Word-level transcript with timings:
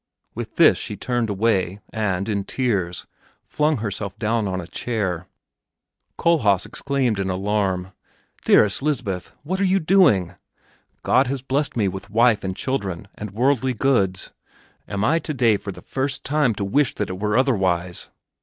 With 0.33 0.55
this 0.55 0.79
she 0.79 0.97
turned 0.97 1.29
away 1.29 1.79
and, 1.93 2.27
in 2.27 2.43
tears, 2.43 3.05
flung 3.43 3.77
herself 3.77 4.17
down 4.17 4.47
on 4.47 4.59
a 4.59 4.65
chair. 4.65 5.27
Kohlhaas 6.17 6.65
exclaimed 6.65 7.19
in 7.19 7.29
alarm, 7.29 7.91
"Dearest 8.43 8.81
Lisbeth, 8.81 9.31
what 9.43 9.61
are 9.61 9.63
you 9.63 9.79
doing? 9.79 10.33
God 11.03 11.27
has 11.27 11.43
blessed 11.43 11.77
me 11.77 11.87
with 11.87 12.09
wife 12.09 12.43
and 12.43 12.55
children 12.57 13.09
and 13.13 13.29
worldly 13.29 13.75
goods; 13.75 14.31
am 14.87 15.05
I 15.05 15.19
today 15.19 15.55
for 15.55 15.71
the 15.71 15.81
first 15.81 16.23
time 16.23 16.55
to 16.55 16.65
wish 16.65 16.95
that 16.95 17.11
it 17.11 17.19
were 17.19 17.37
otherwise?" 17.37 18.09